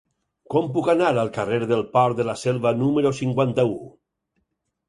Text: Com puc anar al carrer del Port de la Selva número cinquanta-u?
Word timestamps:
Com 0.53 0.69
puc 0.77 0.87
anar 0.93 1.09
al 1.25 1.29
carrer 1.35 1.59
del 1.73 1.85
Port 1.97 2.19
de 2.21 2.27
la 2.31 2.37
Selva 2.45 2.75
número 2.81 3.15
cinquanta-u? 3.23 3.77